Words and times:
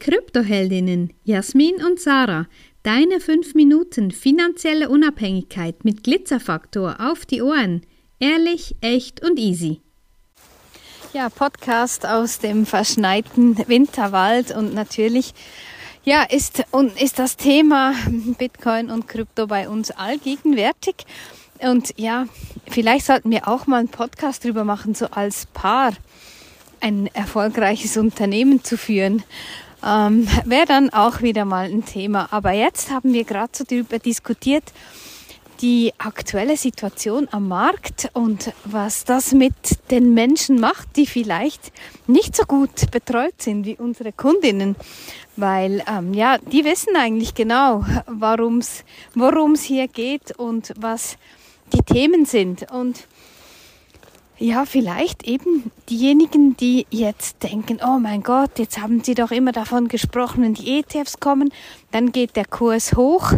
Kryptoheldinnen 0.00 1.12
Jasmin 1.24 1.76
und 1.84 2.00
Sarah. 2.00 2.46
Deine 2.82 3.20
5 3.20 3.54
Minuten 3.54 4.10
finanzielle 4.10 4.88
Unabhängigkeit 4.88 5.84
mit 5.84 6.02
Glitzerfaktor 6.02 6.96
auf 6.98 7.26
die 7.26 7.42
Ohren. 7.42 7.82
Ehrlich, 8.18 8.74
echt 8.80 9.22
und 9.22 9.38
easy. 9.38 9.82
Ja, 11.12 11.28
Podcast 11.28 12.06
aus 12.06 12.38
dem 12.38 12.64
verschneiten 12.64 13.56
Winterwald 13.68 14.56
und 14.56 14.74
natürlich 14.74 15.34
ja, 16.02 16.22
ist, 16.22 16.64
und 16.70 17.00
ist 17.00 17.18
das 17.18 17.36
Thema 17.36 17.94
Bitcoin 18.38 18.90
und 18.90 19.06
Krypto 19.06 19.46
bei 19.46 19.68
uns 19.68 19.90
allgegenwärtig. 19.90 21.04
Und 21.58 21.92
ja, 21.98 22.26
vielleicht 22.68 23.04
sollten 23.04 23.30
wir 23.30 23.46
auch 23.48 23.66
mal 23.66 23.80
einen 23.80 23.88
Podcast 23.88 24.44
drüber 24.44 24.64
machen, 24.64 24.94
so 24.94 25.06
als 25.06 25.44
Paar 25.46 25.92
ein 26.80 27.08
erfolgreiches 27.08 27.98
Unternehmen 27.98 28.64
zu 28.64 28.78
führen. 28.78 29.22
Ähm, 29.84 30.26
Wäre 30.44 30.66
dann 30.66 30.90
auch 30.90 31.22
wieder 31.22 31.44
mal 31.44 31.66
ein 31.66 31.84
Thema. 31.84 32.28
Aber 32.30 32.52
jetzt 32.52 32.90
haben 32.90 33.12
wir 33.12 33.24
gerade 33.24 33.50
so 33.52 33.64
darüber 33.64 33.98
diskutiert, 33.98 34.64
die 35.60 35.92
aktuelle 35.98 36.56
Situation 36.56 37.28
am 37.32 37.48
Markt 37.48 38.08
und 38.14 38.52
was 38.64 39.04
das 39.04 39.32
mit 39.32 39.52
den 39.90 40.14
Menschen 40.14 40.58
macht, 40.58 40.96
die 40.96 41.06
vielleicht 41.06 41.72
nicht 42.06 42.34
so 42.34 42.44
gut 42.44 42.90
betreut 42.90 43.34
sind 43.42 43.66
wie 43.66 43.76
unsere 43.76 44.12
Kundinnen. 44.12 44.74
Weil 45.36 45.82
ähm, 45.86 46.14
ja, 46.14 46.38
die 46.38 46.64
wissen 46.64 46.96
eigentlich 46.96 47.34
genau, 47.34 47.84
worum 48.06 48.60
es 48.60 49.62
hier 49.62 49.88
geht 49.88 50.38
und 50.38 50.72
was 50.76 51.16
die 51.72 51.82
Themen 51.82 52.24
sind. 52.24 52.70
Und 52.72 53.06
ja, 54.40 54.64
vielleicht 54.64 55.24
eben 55.24 55.70
diejenigen, 55.90 56.56
die 56.56 56.86
jetzt 56.90 57.42
denken, 57.42 57.78
oh 57.86 57.98
mein 57.98 58.22
Gott, 58.22 58.58
jetzt 58.58 58.80
haben 58.80 59.04
sie 59.04 59.14
doch 59.14 59.30
immer 59.30 59.52
davon 59.52 59.88
gesprochen, 59.88 60.42
wenn 60.42 60.54
die 60.54 60.78
ETFs 60.78 61.20
kommen, 61.20 61.52
dann 61.90 62.10
geht 62.10 62.36
der 62.36 62.46
Kurs 62.46 62.94
hoch. 62.94 63.32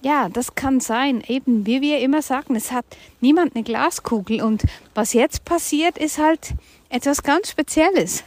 Ja, 0.00 0.30
das 0.30 0.54
kann 0.54 0.80
sein. 0.80 1.22
Eben, 1.26 1.66
wie 1.66 1.82
wir 1.82 1.98
immer 1.98 2.22
sagen, 2.22 2.56
es 2.56 2.72
hat 2.72 2.86
niemand 3.20 3.54
eine 3.54 3.64
Glaskugel. 3.64 4.42
Und 4.42 4.62
was 4.94 5.12
jetzt 5.12 5.44
passiert, 5.44 5.98
ist 5.98 6.18
halt 6.18 6.54
etwas 6.88 7.22
ganz 7.22 7.50
Spezielles. 7.50 8.24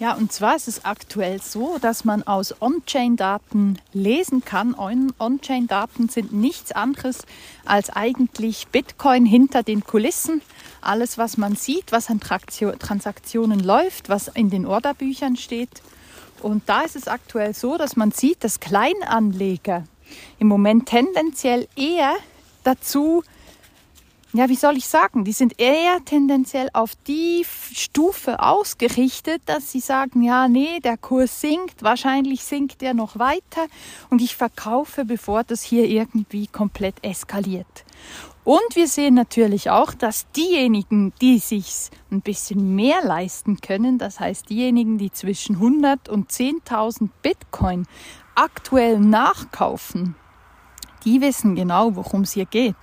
Ja, 0.00 0.14
und 0.14 0.32
zwar 0.32 0.56
ist 0.56 0.66
es 0.66 0.86
aktuell 0.86 1.42
so, 1.42 1.76
dass 1.78 2.06
man 2.06 2.22
aus 2.22 2.54
On-Chain-Daten 2.62 3.78
lesen 3.92 4.42
kann. 4.42 4.74
On-Chain-Daten 4.74 6.08
sind 6.08 6.32
nichts 6.32 6.72
anderes 6.72 7.18
als 7.66 7.90
eigentlich 7.90 8.68
Bitcoin 8.68 9.26
hinter 9.26 9.62
den 9.62 9.84
Kulissen. 9.84 10.40
Alles, 10.80 11.18
was 11.18 11.36
man 11.36 11.54
sieht, 11.54 11.92
was 11.92 12.08
an 12.08 12.18
Transaktionen 12.18 13.60
läuft, 13.60 14.08
was 14.08 14.28
in 14.28 14.48
den 14.48 14.64
Orderbüchern 14.64 15.36
steht. 15.36 15.82
Und 16.40 16.66
da 16.66 16.80
ist 16.80 16.96
es 16.96 17.06
aktuell 17.06 17.52
so, 17.52 17.76
dass 17.76 17.94
man 17.94 18.10
sieht, 18.10 18.42
dass 18.42 18.58
Kleinanleger 18.58 19.84
im 20.38 20.48
Moment 20.48 20.88
tendenziell 20.88 21.68
eher 21.76 22.14
dazu 22.64 23.22
ja, 24.32 24.48
wie 24.48 24.56
soll 24.56 24.76
ich 24.76 24.86
sagen, 24.86 25.24
die 25.24 25.32
sind 25.32 25.58
eher 25.58 26.04
tendenziell 26.04 26.70
auf 26.72 26.92
die 27.06 27.44
Stufe 27.72 28.40
ausgerichtet, 28.40 29.42
dass 29.46 29.72
sie 29.72 29.80
sagen, 29.80 30.22
ja, 30.22 30.46
nee, 30.46 30.78
der 30.80 30.96
Kurs 30.96 31.40
sinkt, 31.40 31.82
wahrscheinlich 31.82 32.44
sinkt 32.44 32.82
er 32.82 32.94
noch 32.94 33.18
weiter 33.18 33.66
und 34.08 34.22
ich 34.22 34.36
verkaufe, 34.36 35.04
bevor 35.04 35.42
das 35.42 35.62
hier 35.62 35.84
irgendwie 35.84 36.46
komplett 36.46 37.02
eskaliert. 37.02 37.84
Und 38.44 38.74
wir 38.74 38.88
sehen 38.88 39.14
natürlich 39.14 39.68
auch, 39.70 39.92
dass 39.92 40.30
diejenigen, 40.30 41.12
die 41.20 41.38
sich 41.38 41.90
ein 42.10 42.22
bisschen 42.22 42.74
mehr 42.74 43.04
leisten 43.04 43.60
können, 43.60 43.98
das 43.98 44.20
heißt 44.20 44.48
diejenigen, 44.48 44.96
die 44.96 45.10
zwischen 45.10 45.56
100 45.56 46.08
und 46.08 46.30
10.000 46.30 47.10
Bitcoin 47.22 47.86
aktuell 48.34 48.98
nachkaufen, 48.98 50.14
die 51.04 51.20
wissen 51.20 51.54
genau, 51.54 51.96
worum 51.96 52.22
es 52.22 52.32
hier 52.32 52.46
geht. 52.46 52.76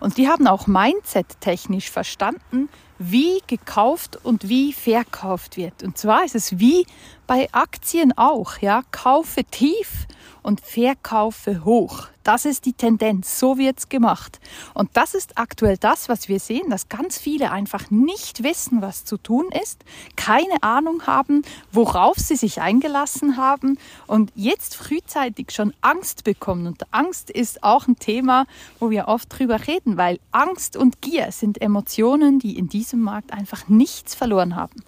Und 0.00 0.16
die 0.16 0.28
haben 0.28 0.46
auch 0.46 0.66
mindset-technisch 0.66 1.90
verstanden, 1.90 2.68
wie 2.98 3.40
gekauft 3.46 4.18
und 4.24 4.48
wie 4.48 4.72
verkauft 4.72 5.56
wird. 5.56 5.82
Und 5.82 5.96
zwar 5.96 6.24
ist 6.24 6.34
es 6.34 6.58
wie 6.58 6.86
bei 7.26 7.48
Aktien 7.52 8.16
auch, 8.16 8.58
ja, 8.58 8.82
kaufe 8.90 9.44
tief 9.44 10.06
und 10.42 10.60
verkaufe 10.60 11.64
hoch. 11.64 12.08
Das 12.28 12.44
ist 12.44 12.66
die 12.66 12.74
Tendenz, 12.74 13.38
so 13.38 13.56
wird's 13.56 13.88
gemacht. 13.88 14.38
Und 14.74 14.90
das 14.92 15.14
ist 15.14 15.38
aktuell 15.38 15.78
das, 15.78 16.10
was 16.10 16.28
wir 16.28 16.40
sehen, 16.40 16.68
dass 16.68 16.90
ganz 16.90 17.18
viele 17.18 17.50
einfach 17.50 17.90
nicht 17.90 18.42
wissen, 18.42 18.82
was 18.82 19.06
zu 19.06 19.16
tun 19.16 19.46
ist, 19.64 19.82
keine 20.14 20.62
Ahnung 20.62 21.06
haben, 21.06 21.42
worauf 21.72 22.18
sie 22.18 22.36
sich 22.36 22.60
eingelassen 22.60 23.38
haben 23.38 23.78
und 24.06 24.30
jetzt 24.34 24.76
frühzeitig 24.76 25.52
schon 25.52 25.72
Angst 25.80 26.24
bekommen. 26.24 26.66
Und 26.66 26.82
Angst 26.92 27.30
ist 27.30 27.64
auch 27.64 27.86
ein 27.88 27.98
Thema, 27.98 28.44
wo 28.78 28.90
wir 28.90 29.08
oft 29.08 29.38
drüber 29.38 29.66
reden, 29.66 29.96
weil 29.96 30.20
Angst 30.30 30.76
und 30.76 31.00
Gier 31.00 31.32
sind 31.32 31.62
Emotionen, 31.62 32.38
die 32.40 32.58
in 32.58 32.68
diesem 32.68 33.00
Markt 33.00 33.32
einfach 33.32 33.68
nichts 33.68 34.14
verloren 34.14 34.54
haben. 34.54 34.84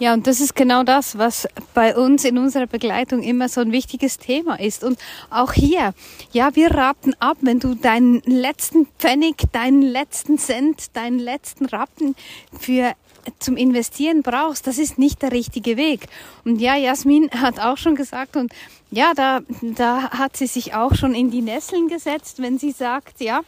Ja, 0.00 0.12
und 0.12 0.26
das 0.26 0.40
ist 0.40 0.56
genau 0.56 0.82
das, 0.82 1.18
was 1.18 1.46
bei 1.72 1.96
uns 1.96 2.24
in 2.24 2.36
unserer 2.36 2.66
Begleitung 2.66 3.22
immer 3.22 3.48
so 3.48 3.60
ein 3.60 3.70
wichtiges 3.70 4.18
Thema 4.18 4.58
ist. 4.58 4.82
Und 4.82 4.98
auch 5.30 5.52
hier, 5.52 5.94
ja, 6.32 6.56
wir 6.56 6.72
raten 6.72 7.14
ab, 7.20 7.38
wenn 7.42 7.60
du 7.60 7.74
deinen 7.74 8.20
letzten 8.22 8.86
Pfennig, 8.98 9.36
deinen 9.52 9.82
letzten 9.82 10.36
Cent, 10.36 10.96
deinen 10.96 11.20
letzten 11.20 11.66
Rappen 11.66 12.16
für 12.58 12.94
zum 13.38 13.56
Investieren 13.56 14.22
brauchst, 14.22 14.66
das 14.66 14.78
ist 14.78 14.98
nicht 14.98 15.22
der 15.22 15.32
richtige 15.32 15.76
Weg. 15.76 16.08
Und 16.44 16.60
ja, 16.60 16.76
Jasmin 16.76 17.30
hat 17.30 17.60
auch 17.60 17.78
schon 17.78 17.94
gesagt 17.94 18.36
und 18.36 18.52
ja, 18.90 19.12
da, 19.14 19.40
da 19.62 20.10
hat 20.10 20.36
sie 20.36 20.46
sich 20.46 20.74
auch 20.74 20.94
schon 20.94 21.14
in 21.14 21.30
die 21.30 21.42
Nesseln 21.42 21.88
gesetzt, 21.88 22.42
wenn 22.42 22.58
sie 22.58 22.70
sagt, 22.70 23.20
ja, 23.20 23.40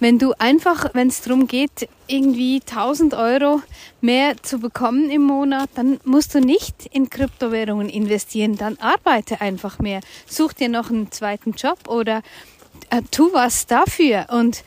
wenn 0.00 0.18
du 0.18 0.32
einfach, 0.38 0.90
wenn 0.94 1.08
es 1.08 1.22
darum 1.22 1.46
geht, 1.46 1.88
irgendwie 2.06 2.60
1000 2.60 3.14
Euro 3.14 3.62
mehr 4.00 4.36
zu 4.42 4.58
bekommen 4.58 5.10
im 5.10 5.22
Monat, 5.22 5.70
dann 5.74 6.00
musst 6.04 6.34
du 6.34 6.40
nicht 6.40 6.86
in 6.86 7.10
Kryptowährungen 7.10 7.88
investieren, 7.88 8.56
dann 8.56 8.78
arbeite 8.78 9.40
einfach 9.40 9.78
mehr. 9.78 10.00
Such 10.26 10.54
dir 10.54 10.68
noch 10.68 10.90
einen 10.90 11.10
zweiten 11.12 11.52
Job 11.52 11.88
oder 11.88 12.22
äh, 12.90 13.02
tu 13.10 13.32
was 13.32 13.66
dafür. 13.66 14.26
Und 14.30 14.64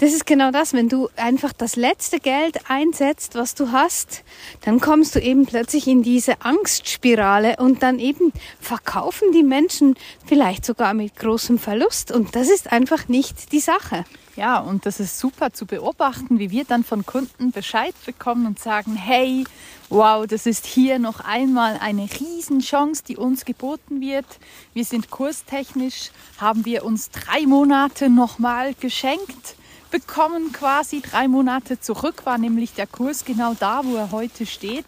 das 0.00 0.14
ist 0.14 0.24
genau 0.24 0.50
das, 0.50 0.72
wenn 0.72 0.88
du 0.88 1.10
einfach 1.16 1.52
das 1.52 1.76
letzte 1.76 2.20
Geld 2.20 2.70
einsetzt, 2.70 3.34
was 3.34 3.54
du 3.54 3.70
hast, 3.70 4.22
dann 4.62 4.80
kommst 4.80 5.14
du 5.14 5.20
eben 5.20 5.44
plötzlich 5.44 5.86
in 5.86 6.02
diese 6.02 6.40
Angstspirale 6.40 7.56
und 7.58 7.82
dann 7.82 7.98
eben 7.98 8.32
verkaufen 8.60 9.30
die 9.32 9.42
Menschen 9.42 9.96
vielleicht 10.24 10.64
sogar 10.64 10.94
mit 10.94 11.16
großem 11.16 11.58
Verlust 11.58 12.12
und 12.12 12.34
das 12.34 12.48
ist 12.48 12.72
einfach 12.72 13.08
nicht 13.08 13.52
die 13.52 13.60
Sache. 13.60 14.06
Ja, 14.36 14.60
und 14.60 14.86
das 14.86 15.00
ist 15.00 15.18
super 15.18 15.52
zu 15.52 15.66
beobachten, 15.66 16.38
wie 16.38 16.50
wir 16.50 16.64
dann 16.64 16.82
von 16.82 17.04
Kunden 17.04 17.50
Bescheid 17.50 17.94
bekommen 18.06 18.46
und 18.46 18.58
sagen, 18.58 18.96
hey, 18.96 19.44
wow, 19.90 20.26
das 20.26 20.46
ist 20.46 20.64
hier 20.64 20.98
noch 20.98 21.20
einmal 21.20 21.76
eine 21.78 22.08
Riesenchance, 22.18 23.02
die 23.06 23.18
uns 23.18 23.44
geboten 23.44 24.00
wird. 24.00 24.24
Wir 24.72 24.86
sind 24.86 25.10
kurstechnisch, 25.10 26.10
haben 26.38 26.64
wir 26.64 26.86
uns 26.86 27.10
drei 27.10 27.44
Monate 27.44 28.08
nochmal 28.08 28.72
geschenkt 28.80 29.56
bekommen, 29.90 30.52
quasi 30.52 31.00
drei 31.00 31.28
Monate 31.28 31.80
zurück 31.80 32.24
war 32.24 32.38
nämlich 32.38 32.74
der 32.74 32.86
Kurs 32.86 33.24
genau 33.24 33.54
da, 33.58 33.82
wo 33.84 33.96
er 33.96 34.10
heute 34.12 34.46
steht 34.46 34.86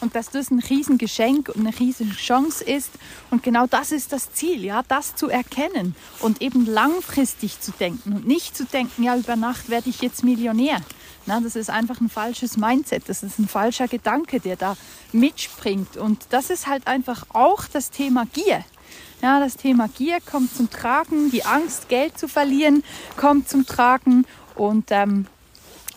und 0.00 0.14
dass 0.14 0.30
das 0.30 0.50
ein 0.50 0.58
Riesengeschenk 0.58 1.48
und 1.50 1.66
eine 1.66 1.78
Riesenchance 1.78 2.64
ist. 2.64 2.90
Und 3.30 3.42
genau 3.42 3.66
das 3.66 3.92
ist 3.92 4.12
das 4.12 4.32
Ziel, 4.32 4.64
ja, 4.64 4.82
das 4.88 5.14
zu 5.14 5.28
erkennen 5.28 5.94
und 6.20 6.42
eben 6.42 6.66
langfristig 6.66 7.60
zu 7.60 7.70
denken 7.72 8.12
und 8.12 8.26
nicht 8.26 8.56
zu 8.56 8.64
denken, 8.64 9.02
ja, 9.02 9.16
über 9.16 9.36
Nacht 9.36 9.68
werde 9.68 9.90
ich 9.90 10.00
jetzt 10.00 10.24
Millionär. 10.24 10.80
Na, 11.26 11.40
das 11.40 11.54
ist 11.54 11.70
einfach 11.70 12.00
ein 12.00 12.08
falsches 12.08 12.56
Mindset, 12.56 13.08
das 13.08 13.22
ist 13.22 13.38
ein 13.38 13.46
falscher 13.46 13.88
Gedanke, 13.88 14.40
der 14.40 14.56
da 14.56 14.76
mitspringt. 15.12 15.96
Und 15.96 16.26
das 16.30 16.50
ist 16.50 16.66
halt 16.66 16.86
einfach 16.86 17.26
auch 17.30 17.66
das 17.66 17.90
Thema 17.90 18.26
Gier. 18.32 18.64
Ja, 19.22 19.38
das 19.38 19.58
Thema 19.58 19.86
Gier 19.88 20.18
kommt 20.20 20.54
zum 20.56 20.70
Tragen, 20.70 21.30
die 21.30 21.44
Angst, 21.44 21.90
Geld 21.90 22.18
zu 22.18 22.26
verlieren, 22.26 22.82
kommt 23.18 23.50
zum 23.50 23.66
Tragen. 23.66 24.24
Und 24.60 24.90
ähm, 24.90 25.24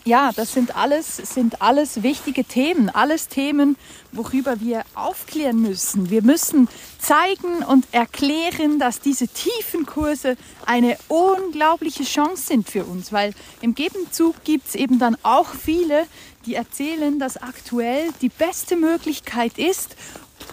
ja, 0.06 0.30
das 0.34 0.54
sind 0.54 0.74
alles, 0.74 1.18
sind 1.18 1.60
alles 1.60 2.02
wichtige 2.02 2.44
Themen, 2.44 2.88
alles 2.88 3.28
Themen, 3.28 3.76
worüber 4.10 4.58
wir 4.58 4.84
aufklären 4.94 5.60
müssen. 5.60 6.08
Wir 6.08 6.22
müssen 6.22 6.68
zeigen 6.98 7.62
und 7.68 7.86
erklären, 7.92 8.78
dass 8.78 9.00
diese 9.00 9.28
tiefen 9.28 9.84
Kurse 9.84 10.38
eine 10.64 10.96
unglaubliche 11.08 12.04
Chance 12.04 12.46
sind 12.46 12.70
für 12.70 12.84
uns, 12.84 13.12
weil 13.12 13.34
im 13.60 13.74
Gegenzug 13.74 14.42
gibt 14.44 14.68
es 14.68 14.74
eben 14.76 14.98
dann 14.98 15.18
auch 15.22 15.48
viele, 15.48 16.06
die 16.46 16.54
erzählen, 16.54 17.18
dass 17.18 17.36
aktuell 17.36 18.08
die 18.22 18.30
beste 18.30 18.76
Möglichkeit 18.76 19.58
ist, 19.58 19.94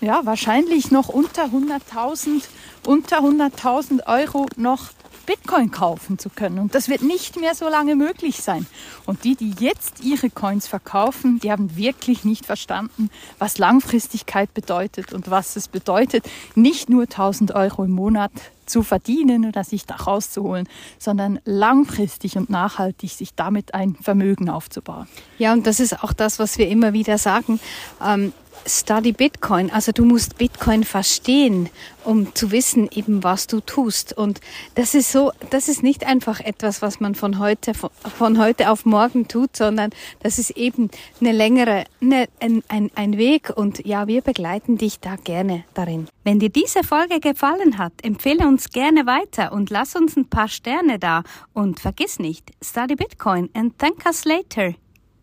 ja, 0.00 0.26
wahrscheinlich 0.26 0.90
noch 0.90 1.08
unter 1.08 1.44
100.000 1.44 2.42
unter 2.84 3.20
100.000 3.20 4.06
Euro 4.06 4.46
noch 4.56 4.90
Bitcoin 5.26 5.70
kaufen 5.70 6.18
zu 6.18 6.28
können. 6.30 6.58
Und 6.58 6.74
das 6.74 6.88
wird 6.88 7.02
nicht 7.02 7.38
mehr 7.40 7.54
so 7.54 7.68
lange 7.68 7.96
möglich 7.96 8.42
sein. 8.42 8.66
Und 9.06 9.24
die, 9.24 9.34
die 9.34 9.54
jetzt 9.58 10.02
ihre 10.02 10.30
Coins 10.30 10.66
verkaufen, 10.66 11.38
die 11.40 11.50
haben 11.50 11.76
wirklich 11.76 12.24
nicht 12.24 12.46
verstanden, 12.46 13.10
was 13.38 13.58
Langfristigkeit 13.58 14.52
bedeutet 14.54 15.12
und 15.12 15.30
was 15.30 15.56
es 15.56 15.68
bedeutet, 15.68 16.24
nicht 16.54 16.88
nur 16.88 17.02
1000 17.02 17.54
Euro 17.54 17.84
im 17.84 17.92
Monat 17.92 18.32
zu 18.66 18.82
verdienen 18.82 19.46
oder 19.46 19.64
sich 19.64 19.86
da 19.86 19.96
rauszuholen, 19.96 20.68
sondern 20.98 21.40
langfristig 21.44 22.36
und 22.36 22.48
nachhaltig 22.48 23.10
sich 23.10 23.34
damit 23.34 23.74
ein 23.74 23.96
Vermögen 23.96 24.48
aufzubauen. 24.48 25.08
Ja, 25.38 25.52
und 25.52 25.66
das 25.66 25.80
ist 25.80 26.02
auch 26.02 26.12
das, 26.12 26.38
was 26.38 26.58
wir 26.58 26.68
immer 26.68 26.92
wieder 26.92 27.18
sagen. 27.18 27.60
Ähm, 28.04 28.32
Study 28.66 29.12
Bitcoin. 29.12 29.70
Also 29.70 29.92
du 29.92 30.04
musst 30.04 30.38
Bitcoin 30.38 30.84
verstehen, 30.84 31.68
um 32.04 32.34
zu 32.34 32.50
wissen 32.50 32.88
eben, 32.92 33.22
was 33.22 33.46
du 33.46 33.60
tust. 33.60 34.16
Und 34.16 34.40
das 34.74 34.94
ist 34.94 35.12
so, 35.12 35.32
das 35.50 35.68
ist 35.68 35.82
nicht 35.82 36.06
einfach 36.06 36.40
etwas, 36.40 36.82
was 36.82 37.00
man 37.00 37.14
von 37.14 37.38
heute, 37.38 37.72
von 37.74 38.38
heute 38.38 38.70
auf 38.70 38.84
morgen 38.84 39.28
tut, 39.28 39.56
sondern 39.56 39.90
das 40.20 40.38
ist 40.38 40.50
eben 40.50 40.90
eine 41.20 41.32
längere, 41.32 41.84
eine, 42.00 42.28
ein, 42.40 42.62
ein, 42.68 42.90
ein 42.94 43.18
Weg. 43.18 43.50
Und 43.54 43.84
ja, 43.86 44.06
wir 44.06 44.22
begleiten 44.22 44.78
dich 44.78 45.00
da 45.00 45.16
gerne 45.16 45.64
darin. 45.74 46.08
Wenn 46.24 46.38
dir 46.38 46.50
diese 46.50 46.84
Folge 46.84 47.20
gefallen 47.20 47.78
hat, 47.78 47.92
empfehle 48.02 48.46
uns 48.46 48.70
gerne 48.70 49.06
weiter 49.06 49.52
und 49.52 49.70
lass 49.70 49.96
uns 49.96 50.16
ein 50.16 50.28
paar 50.28 50.48
Sterne 50.48 50.98
da. 50.98 51.22
Und 51.52 51.80
vergiss 51.80 52.18
nicht, 52.18 52.50
study 52.62 52.96
Bitcoin 52.96 53.50
and 53.54 53.78
thank 53.78 54.04
us 54.06 54.24
later. 54.24 54.74